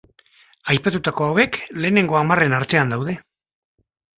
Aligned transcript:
Aipatutako 0.73 1.27
hauek 1.33 1.59
lehenengo 1.83 2.19
hamarren 2.23 2.59
artean 2.61 2.95
daude. 2.95 3.17